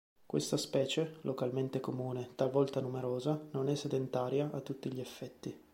[0.25, 5.55] Questa specie, localmente comune, talvolta numerosa, non è sedentaria a tutti gli effetti.